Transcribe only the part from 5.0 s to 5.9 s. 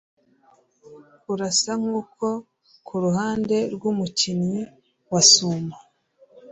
wa sumo.